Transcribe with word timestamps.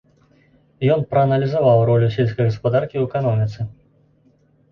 Ён 0.93 1.03
прааналізаваў 1.11 1.83
ролю 1.89 2.07
сельскай 2.15 2.49
гаспадаркі 2.49 2.93
ў 2.97 3.03
эканоміцы. 3.11 3.59